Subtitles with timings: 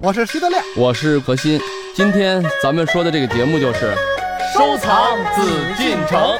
[0.00, 1.60] 我是徐德亮，我是何鑫。
[1.92, 3.92] 今天咱们说的这个节目就是
[4.54, 5.42] 收藏紫
[5.76, 6.38] 禁城。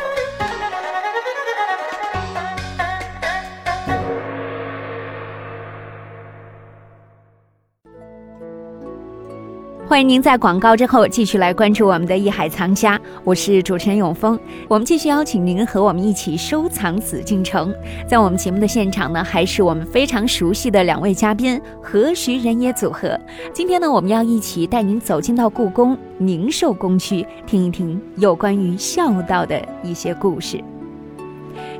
[9.93, 14.41] 欢迎您在广告之后继续来关注我们的艺海藏家，我是主持人永峰。
[14.67, 17.70] 我们继续邀请您和我们一起收藏紫禁城。
[18.09, 23.20] 在我们节目的现场呢，还是我们非常熟悉的两位嘉宾何徐人也组合。
[23.52, 30.59] 今天呢，我们要一起带您走进到故宫宁寿宫区，听一听有关于孝道的一些故事。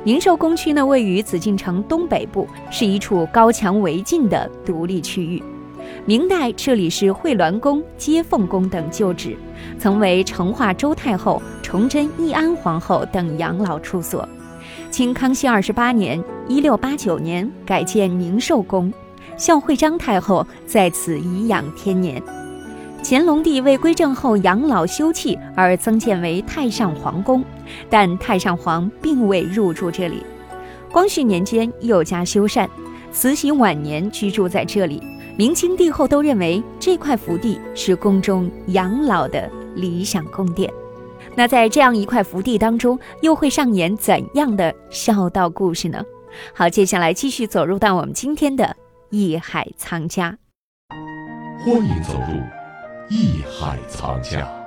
[0.03, 5.41] 宁寿宫区呢，位于紫禁城东北部，是一处高墙围禁的独立区域。
[6.05, 9.37] 明代这里是惠銮宫、接凤宫等旧址，
[9.79, 14.27] 曾为成化周太后、崇祯义安皇后等养老处所。
[14.91, 18.91] 清康熙二十八年（一六八九年）改建宁寿宫，
[19.37, 22.21] 孝惠章太后在此颐养天年。
[23.01, 27.41] 乾隆帝为归正后养老休憩而增建为太上皇宫，
[27.89, 30.21] 但太上皇并未入住这里。
[30.91, 32.67] 光绪年间又加修缮，
[33.13, 35.01] 慈禧晚年居住在这里。
[35.35, 40.71] 明清帝后都认为这块福地是宫中养老的理想宫殿。
[41.35, 46.03] 那在这样一块福地当中，又会上演怎样的孝道故事呢？
[46.53, 48.75] 好，接下来继续走入到我们今天的
[49.09, 50.37] 艺海藏家。
[51.65, 52.39] 欢迎走入
[53.09, 54.62] 艺海藏家。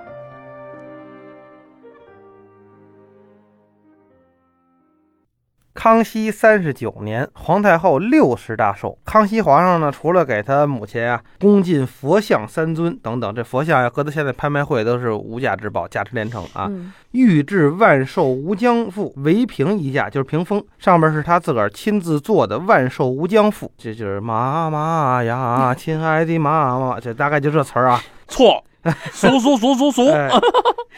[5.77, 8.99] 康熙三十九年，皇太后六十大寿。
[9.05, 16.69] 康熙皇上呢，除了给他母亲啊恭进佛像三尊等等，这佛像呀，搁到现在拍卖会都是无价之宝，价值连城啊。
[17.13, 28.01] 御制万寿无疆赋围屏一架，就是屏风，上面是他自个儿亲自做的万寿无疆赋，这就是妈妈呀，亲爱的妈妈，这大概就这词儿啊。
[28.27, 28.65] 错。
[29.13, 30.03] 数数数数数，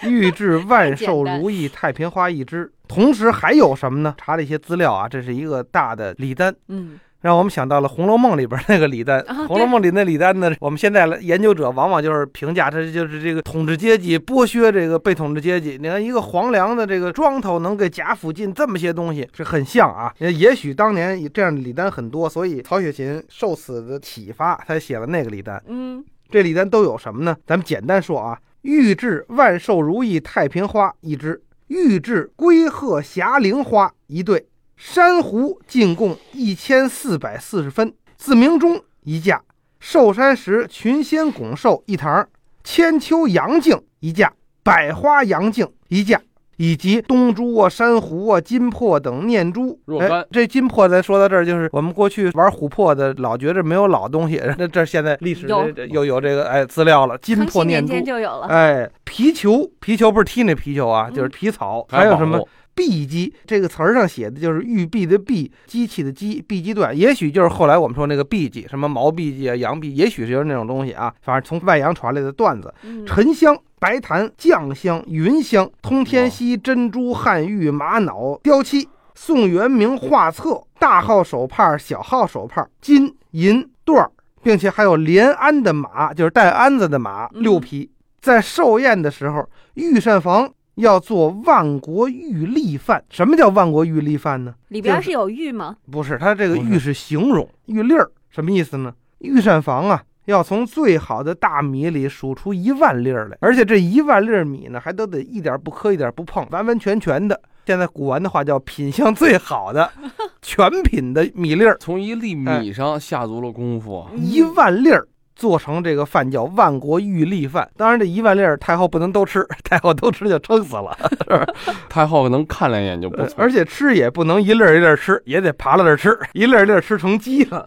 [0.05, 4.15] 御制 万寿如意太平花一支，同时还有什么呢？
[4.19, 9.21] 查了一些资料啊，这是一个大的礼单，嗯，让我们想到了《红楼梦》里边那个礼单。
[9.47, 15.76] 《红楼梦》里那礼单呢，我们现在研究者往往就是评价他就是这个统治阶级剥削这个被统治阶级。
[15.81, 20.15] 你看一个皇粮的这个庄头能给贾府进这么些东西，是很像啊。
[20.19, 25.60] 也许当年这样的礼单很多，所以曹雪芹受此的启发，才写了那个礼单。
[25.66, 26.05] 嗯。
[26.31, 27.37] 这里咱都有什么呢？
[27.47, 34.47] 咱们简单说啊，御制万寿如意太平花一支，御制龟鹤霞翎花一对，
[34.77, 39.43] 珊瑚进贡一千四百四十分，自鸣钟一架，
[39.81, 42.28] 寿山石群仙拱寿一堂，
[42.62, 46.21] 千秋杨镜一架，百花杨镜一架。
[46.58, 49.78] 以及东珠啊、珊瑚啊、金珀等念珠。
[50.00, 54.42] 哎，这金珀咱说到这儿，就是我们过去玩琥珀的，老觉着没有老东西。
[54.58, 55.46] 那这现在历史
[55.91, 58.46] 又有这个哎资料了，金珀念珠就有了。
[58.48, 61.86] 哎，皮球，皮球不是踢那皮球啊，就是皮草。
[61.88, 62.46] 还有什么
[62.78, 63.34] 碧鸡？
[63.44, 66.97] 这个词儿上写的就是玉璧的璧，机器的机，碧鸡段。
[66.97, 71.12] 也许就是后来我们说那个碧鸡，什么毛碧鸡啊、羊碧，也许是就是那种东西啊。
[71.22, 72.72] 反正从外洋传来的段子，
[73.05, 73.59] 沉香。
[73.81, 84.05] 白檀、酱香、云香、通天锡、珍珠、汉玉、玛瑙、雕漆、宋元明画册、大号手帕、小号手帕、金银缎，
[84.43, 87.88] 并且还有连鞍的马，就是带鞍子的马六匹。
[88.21, 93.05] 在寿宴的时候，御膳房要做万国玉粒饭。
[93.11, 94.55] 什么叫万国玉粒饭呢？
[94.69, 95.77] 里边是有玉吗？
[95.91, 98.93] 不是，它这个玉是形容玉粒儿，什么意思呢？
[99.19, 100.03] 御膳房啊。
[100.27, 107.41] 要从最好的大米里数出一万粒儿来，而且这一万粒米呢，还都得一点不磕、一点不碰，完完全全的。
[107.65, 109.91] 现在古玩的话叫品相最好的
[110.43, 115.09] 全品的米粒儿，从一粒米上下足了功夫，一万粒儿。
[115.38, 120.99] 做成这个饭叫万国玉粒饭，当然这一万粒儿太后不能都吃， 太后都吃就撑死了。
[121.88, 127.65] 太后能看两眼就不错，而且吃也不能一粒儿一粒儿吃，也得扒拉着吃， 一粒儿一粒儿吃成鸡了。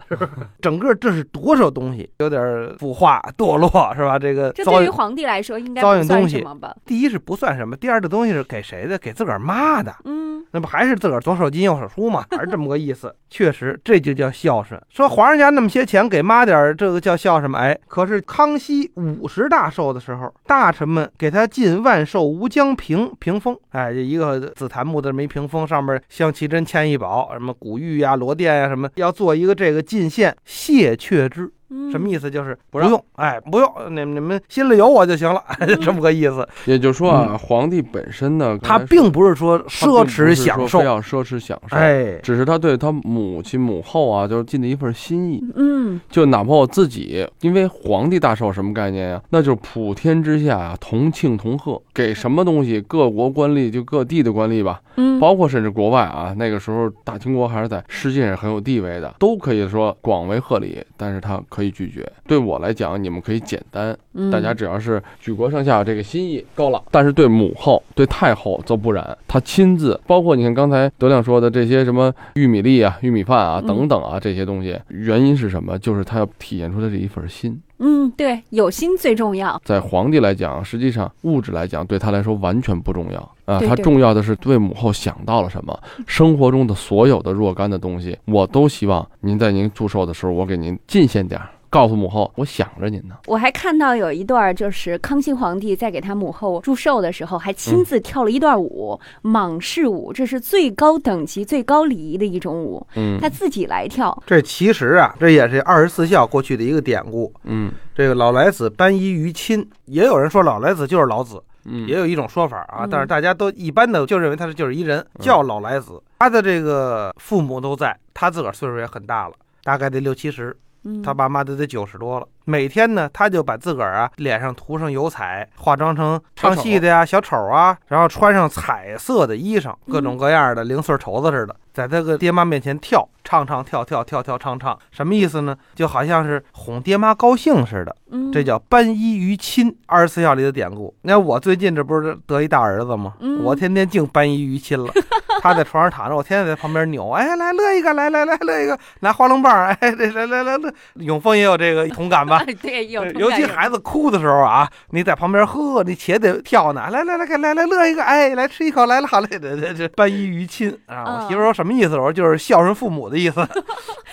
[0.60, 4.18] 整个这是多少东西，有点腐化堕落是吧？
[4.18, 6.76] 这个这对于皇帝来说应该糟践东西吧？
[6.84, 8.98] 第一是不算什么，第二这东西是给谁的？
[8.98, 9.94] 给自个儿妈的。
[10.04, 12.26] 嗯，那不还是自个儿左手进右手书吗？
[12.30, 13.14] 还是这么个意思。
[13.30, 14.78] 确实，这就叫孝顺。
[14.90, 17.61] 说皇上家那么些钱，给妈点儿，这个叫孝顺吗？
[17.62, 31.48] 哎，可是康熙五十大寿的时候，大臣们给他进万寿无疆屏屏风，哎，这一个紫檀木的没屏风，上面镶奇珍、千亿宝，什么古玉呀、罗甸呀，什么要做一个这个进献谢却之。
[31.90, 32.30] 什么意思？
[32.30, 35.42] 就是不用，哎，不用，你你们心里有我就行了，
[35.80, 36.46] 这么个意思。
[36.66, 45.42] 也就是说啊，皇帝本身呢，他并不是说奢侈享受非，要奢侈享受，哎，只是他对他母亲母后啊，就是尽的一份心意。
[45.56, 62.10] 嗯就哪怕我自己，因为皇帝大寿什么概念呀、那就是普天之下啊同庆同贺，给什么东西，各国官吏就各地的官吏吧，嗯，包括甚至国外啊，那个时候大清国还是在世界上很有地位的，都可以说广为贺礼，但是他可以拒绝。
[62.26, 66.82] 对我来讲，你们可以简单，嗯大家只要是举国上下这个心意够了。
[66.90, 75.78] 但是对母后、对太后则不然，她亲自，包括你看刚才德亮说的这些什么玉米粒啊、玉米饭啊嗯等等啊这些东西，原因是什么？
[75.78, 77.60] 就是她要体现出的这一份心。
[77.84, 79.60] 嗯，对，有心最重要。
[79.64, 83.20] 在皇帝来讲，实际上物质来讲对他来说完全不重要。
[83.44, 85.76] 啊，他重要的是对母后想到了什么，
[86.06, 93.16] 生活中的所有的若干的东西，我都希望您在您祝寿的时候，我给您进献点儿，告诉母后我想着您呢。
[93.26, 104.22] 我还看到有一段，就是康熙皇帝在给他母后祝寿的时候，还亲自跳了一段舞，蟒式舞，这是最高等级、最高礼仪的一种舞，嗯他自己来跳。
[104.26, 107.32] 这其实啊，这也是二十四孝过去的一个典故。
[107.44, 115.98] 嗯这个老来子班衣于亲，也有人说老来子就是老子，嗯，也有一种说法啊嗯，但是大家都一般的就认为他是就是一人，叫老来子。
[116.18, 119.34] 他的这个父母都在，他自个儿岁数也很大了，
[119.64, 122.26] 大概得六七十，嗯，他爸妈都得九十多了。
[122.44, 135.56] 每天呢，他就把自个儿啊脸上涂上油彩，化妆成唱戏的呀、小丑啊，然后穿上彩色的衣裳，各种各样的零碎绸子似的，在他个爹妈面前跳，唱唱跳跳跳跳唱唱，什么意思呢？
[135.76, 137.94] 就好像是哄爹妈高兴似的。
[138.10, 140.92] 嗯这叫班衣于亲，二十四孝里的典故。
[141.02, 143.14] 那我最近这不是得一大儿子吗？
[143.20, 144.92] 嗯我天天净班衣于亲了。
[145.40, 150.72] 他在床上躺着，我天天在旁边扭，哎，来乐一个，来来来乐一个，拿花龙棒， 哎，这来来来乐。
[150.96, 152.44] 永峰也有这个同感吧？
[152.60, 156.88] 对，有同尤其孩子哭的时候啊，你在旁边呵，你且得跳呢。
[156.90, 161.04] 来来来，来来乐一个，哎，来吃一口，来了好嘞，这这这班衣于亲啊。
[161.06, 161.90] 嗯我媳妇说什么意思？
[161.96, 163.46] 我说就是孝顺父母的意思，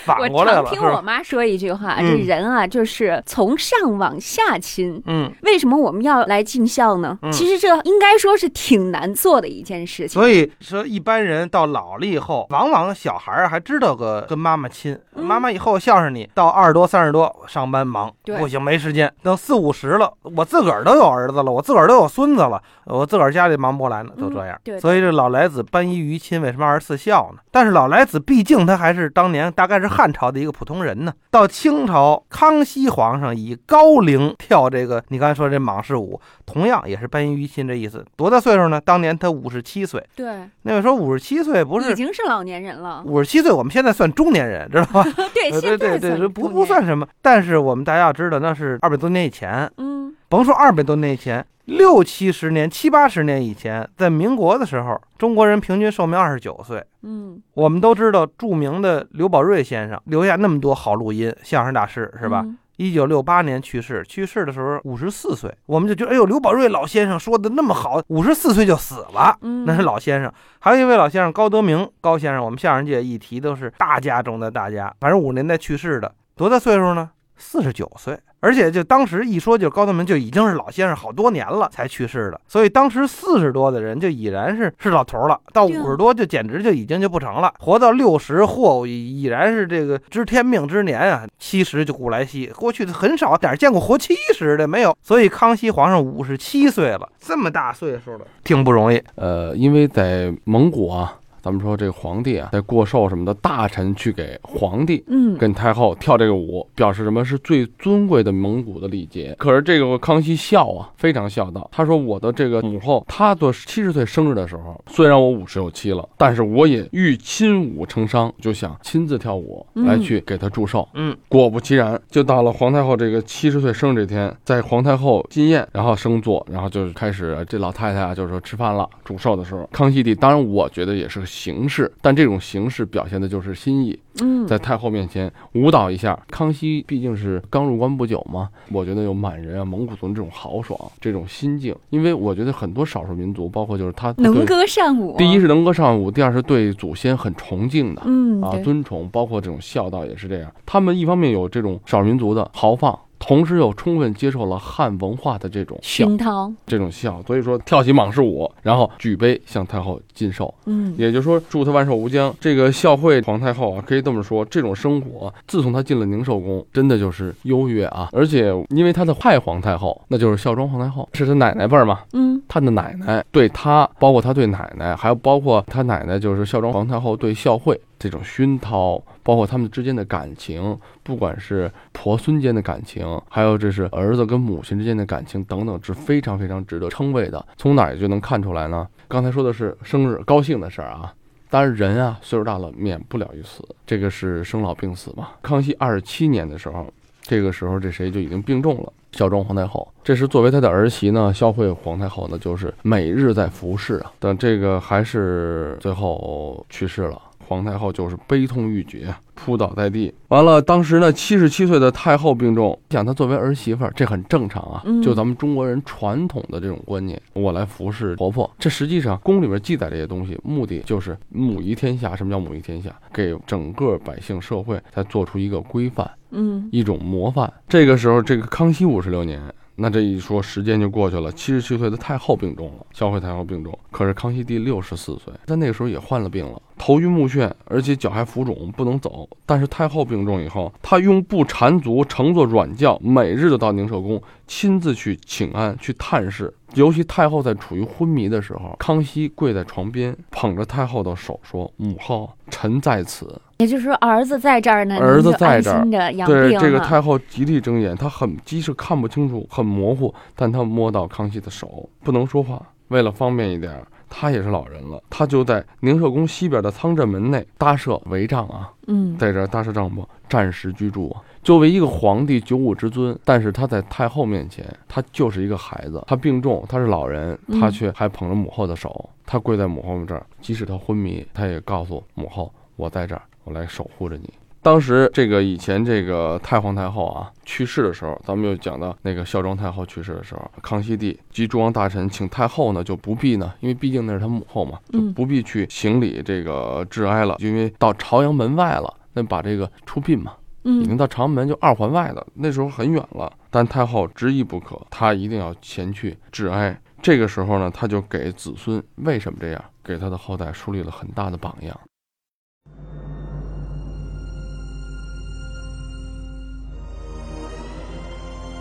[0.06, 1.02] 反过来了，是常听我？
[1.02, 5.02] 妈说一句话，嗯这人啊，就是从上往下亲。
[5.06, 5.32] 嗯。
[5.44, 7.18] 为什么我们要来尽孝呢？
[7.22, 10.10] 嗯其实这应该说是挺难做的一件事情。
[10.10, 16.30] 所以说，一般人到老了以后，往往小孩儿还知道个跟妈妈亲，嗯妈妈以后孝顺你。
[16.34, 19.12] 到二十多、三十多，上班忙，不行，没时间。
[19.24, 24.56] 等四五十了，我自个儿都有儿子了，我自个儿都有孙子了，我自个儿家里忙不过来呢，都这样。
[24.56, 27.42] 嗯对所以这老来子班一于亲，为什么二十四孝呢？
[27.52, 31.14] 但是老来子毕竟他还是当年大概是汉朝的一个普通人呢。
[31.32, 38.06] 到清朝，康熙皇上以高龄跳这个，你刚才说这莽氏舞，同样也是班一于亲这意思。
[38.16, 38.80] 多大岁数呢？
[38.80, 40.04] 当年他五十七岁。
[40.16, 43.02] 对，那位说五十七岁不是已经是老年人了。
[43.06, 45.04] 五十七岁，我们现在算中年人，知道吧？
[45.34, 47.08] 对，呃现在对对对，算这不不算什么。
[47.22, 56.84] 但是我们大家要知道，那是二百多年以前，嗯甭说二百多年以前，六七十年、七八十年以前，在民国的时候，中国人平均寿命二十九岁。
[57.02, 62.44] 嗯我们都知道，著名的刘宝瑞先生留下那么多好录音，相声大师是吧？
[62.46, 69.38] 嗯一九六八年去世，去世的时候五十四岁，我们就觉得，哎呦，刘宝瑞老先生说的那么好，五十四岁就死了。
[69.42, 77.10] 嗯，那是老先生，还有一位老先生高德明，高先生，我们相声界一提都是大家中的大家，反正五十年代去世的，多大岁数呢？
[77.40, 99.02] 四十九岁，而且就当时一说就高德明就已经是老先生好多年了才去世的，所以当时四十多的人就已然是是老头了，到五十多就简直就已经就不成了，活到六十或已然是这个知天命之年啊，七十就古来稀，过去很少哪儿见过活七十的没有，所以康熙皇上五十七岁了，这么大岁数了，挺不容易。
[99.16, 109.36] 呃，因为在蒙古啊，咱们说这个皇帝啊，在过寿什么的，大臣去给皇帝嗯跟太后跳这个舞，表示什么是最尊贵的蒙古的礼节。
[109.38, 111.70] 可是这个康熙笑啊，非常孝道。
[111.72, 120.88] 他说我的这个母后，她做七十岁生日的时候，虽然我五十有七了，但是我也欲亲舞成伤，就想亲自跳舞嗯来去给她祝寿。
[120.94, 136.20] 嗯，果不其然，就到了皇太后这个七十岁生日这天，在皇太后进宴，然后升座，然后就开始这老太太啊，就是说吃饭了，祝寿的时候，康熙帝当然我觉得也是个形式，但这种形式表现的就是心意，嗯，在太后面前舞蹈一下。
[136.30, 145.16] 康熙毕竟是刚入关不久嘛，我觉得有满人啊、蒙古族这种豪爽、这种心境，因为我觉得很多少数民族，包括就是他能歌善舞。
[145.18, 148.02] 第一是能歌善舞，第二是对祖先很崇敬的。
[148.02, 150.52] 啊，嗯啊尊崇，包括这种孝道也是这样。
[150.66, 160.52] 他们一方面有这种少数民族的豪放、同时又充分接受了汉文化的这种孝，熏陶，这种孝，所以说跳起蟒事舞，然后举杯向太后进寿。
[160.66, 162.34] 嗯，也就是说，祝她万寿无疆。
[162.40, 168.10] 这个孝惠皇太后啊，可以这么说，这种生活自从她进了宁寿宫，真的就是优越啊。
[168.14, 172.00] 而且因为她的太皇太后，那就是孝庄皇太后，是她奶奶辈儿嘛。
[172.14, 187.46] 嗯，她的奶奶对她，包括她对奶奶，还有包括她奶奶，就是孝庄皇太后对孝惠这种熏陶，包括他们之间的感情，不管是婆孙间的感情，还有这是儿子跟母亲之间的感情等等，是非常非常值得称谓的。
[187.58, 188.88] 从哪儿就能看出来呢？
[189.10, 191.14] 刚才说的是生日高兴的事儿啊。
[191.50, 195.30] 当然，人啊，岁数大了免不了于死，这个是生老病死嘛。
[195.42, 196.86] 康熙二十七年的时候，
[197.24, 198.94] 这个时候这谁就已经病重了。
[199.12, 204.12] 孝庄皇太后，这时作为她的儿媳呢，孝惠皇太后呢，就是每日在服侍啊。
[204.20, 207.20] 但这个还是最后去世了。
[207.50, 210.14] 皇太后就是悲痛欲绝，扑倒在地。
[210.28, 214.84] 完了，当时呢，七十七岁的太后病重，想她作为儿媳妇儿，这很正常啊。
[214.86, 218.48] 嗯就咱们中国人传统的这种观念，我来服侍婆婆。
[218.60, 222.16] 这实际上宫里面记载这些东西，目的就是母仪天下。
[222.16, 222.96] 什么叫母仪天下？
[223.12, 227.52] 给整个百姓社会才做出一个规范，嗯，一种模范。
[227.68, 229.42] 这个时候，这个康熙五十六年。
[229.80, 231.32] 那这一说，时间就过去了。
[231.32, 233.78] 七十七岁的太后病重了，孝惠太后病重。
[233.92, 239.28] 可是康熙帝六十四岁，在那个时候也患了病了，头晕目眩，而且脚还浮肿，不能走。
[239.46, 246.54] 但是太后病重以后，他用布缠足，乘坐软轿，每日都到宁寿宫，亲自去请安，去探视。
[246.76, 255.84] 尤其太后在处于昏迷的时候，康熙跪在床边，捧着太后的手说：“母后，臣在此。”也就是说儿子在这儿呢，儿子在这儿
[256.26, 262.62] 对这个太后极力睁眼，她很即使看不清楚，很模糊，但她摸到康熙的手，不能说话。
[262.88, 271.22] 为了方便一点，她也是老人了，她就在宁寿宫西边的仓镇门内搭设帷帐啊，嗯，在这儿搭设帐篷，暂时居住啊。
[271.44, 276.02] 作为一个皇帝九五之尊，但是他在太后面前，他就是一个孩子。
[276.08, 303.32] 他病重，他是老人，嗯他却还捧着母后的手，他跪在母后这儿，即使他昏迷，他也告诉母后：“我在这儿，我来守护着你。”当时这个以前这个太皇太后啊去世的时候，咱们又讲到那个孝庄太后去世的时候，康熙帝及诸王大臣请太后呢就不必呢，因为毕竟那是他母后嘛，就嗯不必去行礼这个致哀了，因为到朝阳门外了，那把这个出殡嘛，已经嗯到朝阳门就二环外了，那时候很远了。
[303.50, 306.78] 但太后执意不可，她一定要前去致哀。
[307.02, 311.80] 这个时候呢，她就给子孙为什么这样，给她的后代树立了很大的榜样。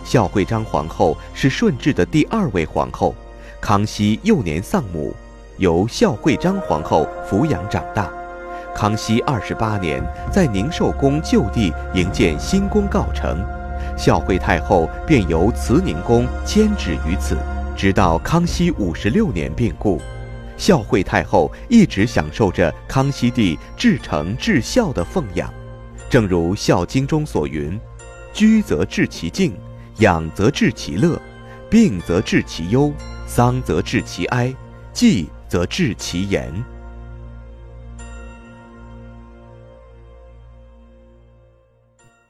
[0.03, 3.13] 孝惠章皇后是顺治的第二位皇后，
[3.61, 5.13] 康熙幼年丧母，
[5.57, 8.09] 由孝惠章皇后抚养长大。
[8.75, 13.43] 康熙二十八年，在宁寿宫就地营建新宫告成，
[13.97, 17.37] 孝惠太后便由慈宁宫迁址于此，
[17.75, 20.01] 直到康熙五十六年病故。
[20.57, 25.53] 孝惠太后一直享受着康熙帝至诚至孝的奉养，
[26.09, 27.79] 正如《孝经》中所云
[28.33, 29.53] ：“居则治其静，
[29.99, 31.21] 养则治其乐，
[31.69, 32.91] 病则治其忧，
[33.27, 34.53] 丧则治其哀，
[34.93, 36.51] 祭则治其言。”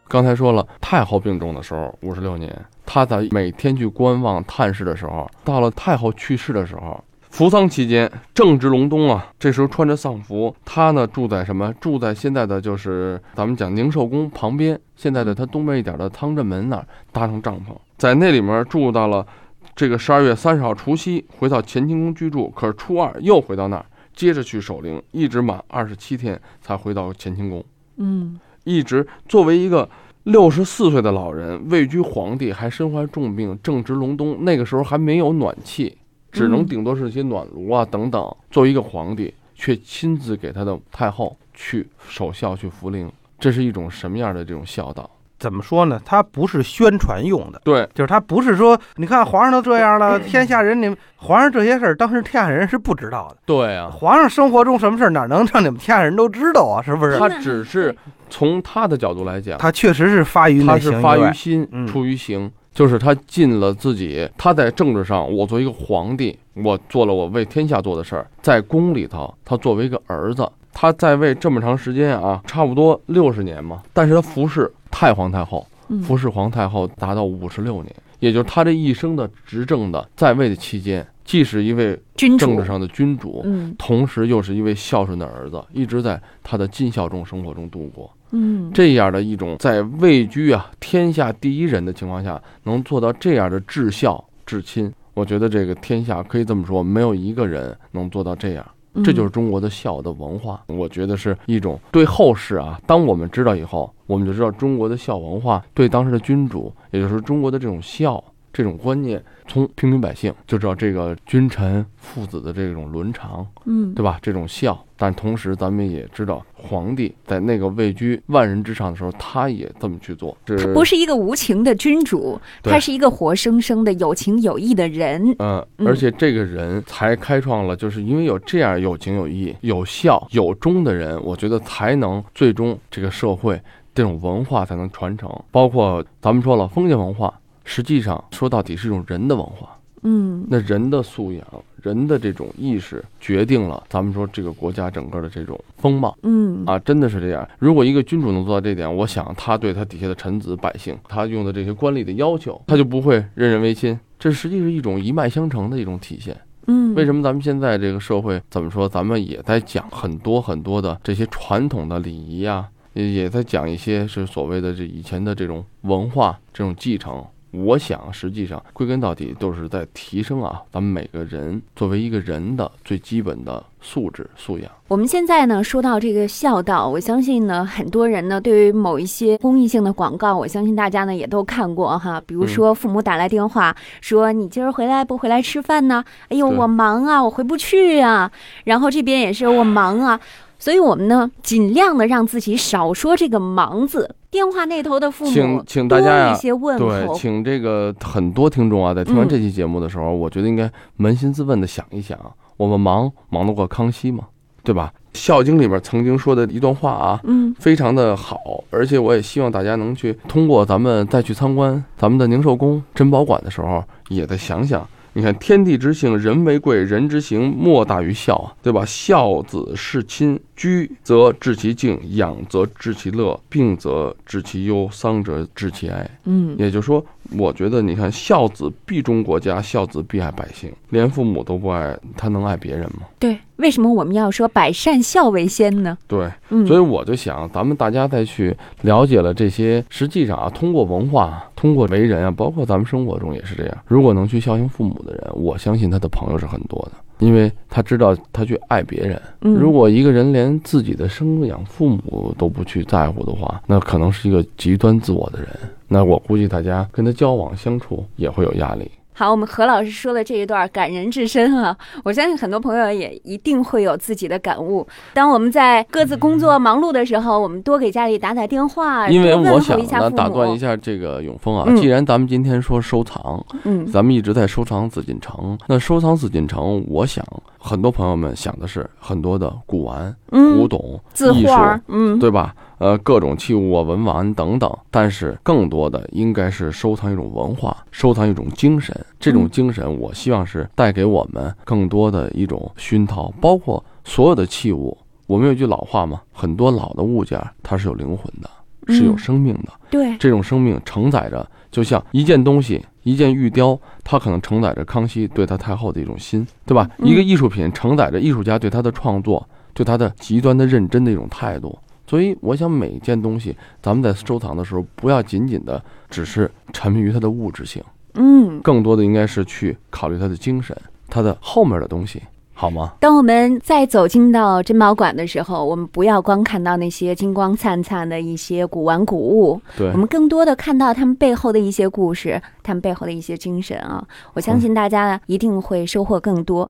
[0.08, 7.04] 刚才说了，太后病重的时候，五十六年，他在每天去观望探视的时候，到了太后去世的时候，
[7.40, 11.74] 服丧期间正值隆冬啊，这时候穿着丧服，他呢住在什么？
[11.80, 19.26] 住在现在的就是咱们讲宁寿宫旁边，现在的它东边一点的汤镇门那儿搭上帐篷，在那里面住到了
[19.74, 27.64] 这个十二月三十号除夕，回到乾清宫居住，可是初二又回到那儿，接着去守灵，一直满二十七天才回到乾清宫。
[27.96, 29.90] 嗯一直作为一个
[30.24, 35.96] 六十四岁的老人，位居皇帝，还身患重病，正值隆冬，那个时候还没有暖气，
[36.32, 38.36] 只能嗯顶多是一些暖炉啊等等。
[38.52, 45.10] 作为一个皇帝，却亲自给他的太后去守孝、去扶灵，这是一种什么样的这种孝道？
[45.38, 46.02] 怎么说呢？
[46.04, 53.38] 它不是宣传用的，对，就是他不是说，你看皇上都这样了，天下人你们皇上这些事儿，当时天下人是不知道的。
[53.46, 56.82] 对啊，皇上生活中什么事儿哪能让你们天下人都知道啊？
[56.84, 57.18] 是不是？
[57.18, 57.96] 他只是
[58.30, 64.26] 从他的角度来讲，他确实是发于他内行是发于心，嗯出于行，就是他尽了自己。
[64.38, 73.84] 他在政治上，我作为一个皇帝，我做了我为天下做的事儿；在宫里头，他作为一个儿子，他在位这么长时间啊，差不多六十年嘛。
[73.92, 88.10] 但是他服侍太皇太后，嗯服侍皇太后达到五十六年，也就是他这一生的执政的在位的期间，既是一位政治上的君主，嗯同时又是一位孝顺的儿子，一直在他的尽孝中生活中度过。
[88.32, 98.66] 嗯，这样的一种在位居啊天下第一人的情况下，能做到这样的至孝至亲，我觉得这个天下可以这么说，没有一个人能做到这样。
[99.04, 102.82] 这就是中国的孝的文化，我觉得是一种对后世啊。
[102.88, 108.22] 当我们知道以后，我们就知道中国的孝文化对当时的君主，也就是中国的这种孝
[108.54, 109.22] 这种观念。
[109.48, 114.20] 从平民百姓就知道这个君臣父子的这种伦常，嗯，对吧？
[114.22, 120.38] 这种孝，但同时咱们也知道，皇帝在那个位居万人之上的时候，他也这么去做。
[120.46, 125.36] 他不是一个无情的君主，他是一个活生生的有情有义的人。
[125.40, 133.60] 嗯，而且这个人才开创了，就是因为有这样有情有义、有孝有忠的人，我觉得才能最终这个社会
[133.96, 135.28] 这种文化才能传承。
[135.50, 137.34] 包括咱们说了封建文化。
[137.70, 141.46] 实际上说到底是一种人的文化，嗯，那人的素养、
[141.84, 147.48] 人的这种意识，决定了咱们说这个国家整个的这种风貌，嗯啊，真的是这样。
[147.60, 153.98] 如果一个君主能做到这点，我想他对他底下的臣子百姓，他用的这些官吏的要求，他就不会任人唯亲。
[154.18, 156.36] 这实际是一种一脉相承的一种体现。
[156.66, 158.90] 嗯，为什么咱们现在这个社会怎么说？
[158.90, 167.24] 咱们也在讲很多很多的这些传统的礼仪啊，也在讲一些是所谓的这以前的这种文化这种继承。
[167.52, 174.70] 我想，实际上归根到底都是在提升啊，咱们每个人作为一个人的最基本的素质素养。
[174.88, 182.22] 我们现在呢，说到这个孝道，我相信呢，很多人呢，对于某一些公益性的广告，我相信大家呢也都看过哈。
[182.26, 188.32] 比如说，父母打来电话说：“你今儿回来不回来吃饭呢？”哎呦，我忙啊，我回不去啊。
[188.66, 190.20] 然后这边也是我忙啊。
[190.60, 194.16] 所以，我们呢，尽量的让自己少说这个“忙”字。
[194.30, 196.38] 电话那头的父母，请请大家呀，
[196.78, 202.20] 对，请这个很多听众啊，在听完这期节目的时候，我觉得应该扪心自问的想一想：
[202.58, 204.26] 我们忙忙得过康熙吗？
[204.62, 204.94] 对吧？
[205.18, 208.38] 《孝经》里边曾经说的一段话啊，嗯，非常的好，
[208.70, 214.88] 而且我也希望大家能去通过咱们再去参观咱们的宁寿宫珍宝馆的时候，也再想想。
[215.20, 218.86] 你看，天地之性，人为贵；人之行，莫大于孝啊，对吧？
[218.86, 226.10] 孝子事亲，居则治其敬，养则治其乐，病则治其忧，丧则治其哀。
[226.24, 227.06] 嗯，也就是说。
[227.38, 230.72] 我觉得，你看，孝子必忠国家，孝子必爱百姓。
[230.90, 233.08] 连父母都不爱，他能爱别人吗？
[233.20, 235.98] 对，为什么我们要说百善孝为先呢？
[236.08, 236.28] 对，
[236.66, 243.78] 所以我就想，咱们大家再去了解了这些，实际上啊，通过文化，通过为人啊，包括咱们生活中也是这样。
[243.86, 249.22] 如果能去孝敬父母的人，我相信他的朋友是很多的，因为他知道他去爱别人。
[249.40, 255.50] 如果一个人连自己的生养父母都不去在乎的话，那可能是一个极端自我的人。
[255.90, 258.90] 那我估计大家跟他交往相处也会有压力。
[259.12, 261.76] 好，我们何老师说的这一段感人至深啊！
[262.06, 264.88] 我相信很多朋友也一定会有自己的感悟。
[265.14, 277.26] 当我们在各自工作忙碌的时候，我们多给家里打打电话，因为我想呢，打断一下这个永峰啊，既然咱们今天说收藏，嗯，咱们一直在收藏紫禁城，那收藏紫禁城，我想
[277.58, 282.56] 很多朋友们想的是很多的古玩、古董、字画，嗯，对吧？
[282.80, 288.96] 呃，各种器物啊、文玩等等，但是更多的应该是收藏一种文化，收藏一种精神。
[289.20, 293.30] 这种精神，我希望是带给我们更多的一种熏陶。
[293.42, 298.50] 包括所有的器物，我们有句老话嘛，很多老的物件它是有灵魂的，
[298.94, 299.74] 是有生命的。
[299.90, 306.90] 对，这种生命承载着，就像一件东西，一件玉雕，它可能承载着康熙对他太后的一种心，对吧？
[307.00, 311.78] 一个艺术品承载着艺术家对他的创作，对他的极端的认真的一种态度。
[312.10, 317.84] 所以，我想每一件东西，咱们在收藏的时候，不要仅仅的只是沉迷于它的物质性，
[318.16, 320.76] 嗯，更多的应该是去考虑它的精神，
[321.08, 322.24] 它的后面的东西，
[322.56, 322.94] 好吗？
[323.00, 334.04] 当我们再走进到珍宝馆的时候，我们不要光看到那些金光灿灿的一些古玩古物，对，我们更多的看到他们背后的一些故事，他们背后的一些精神啊！
[334.34, 336.68] 我相信大家一定会收获更多。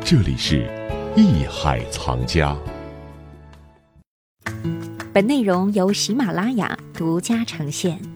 [0.00, 0.66] 这里是
[1.14, 2.56] 艺海藏家。
[5.12, 8.13] 本内容由喜马拉雅独家呈现。